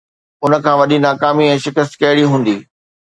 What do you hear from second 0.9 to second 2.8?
ناڪامي ۽ شڪست ڪهڙي هوندي؟